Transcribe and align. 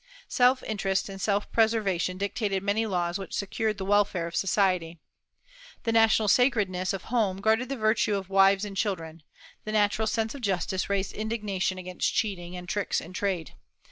Self 0.29 0.63
interest 0.63 1.09
and 1.09 1.21
self 1.21 1.51
preservation 1.51 2.17
dictated 2.17 2.63
many 2.63 2.87
laws 2.87 3.19
which 3.19 3.35
secured 3.35 3.77
the 3.77 3.85
welfare 3.85 4.25
of 4.25 4.35
society. 4.35 4.97
The 5.83 5.91
natural 5.91 6.27
sacredness 6.27 6.91
of 6.91 7.03
home 7.13 7.37
guarded 7.39 7.69
the 7.69 7.77
virtue 7.77 8.15
of 8.15 8.27
wives 8.27 8.65
and 8.65 8.75
children; 8.75 9.21
the 9.63 9.71
natural 9.71 10.07
sense 10.07 10.33
of 10.33 10.41
justice 10.41 10.89
raised 10.89 11.13
indignation 11.13 11.77
against 11.77 12.15
cheating 12.15 12.55
and 12.57 12.67
tricks 12.67 12.99
in 12.99 13.13
trade. 13.13 13.53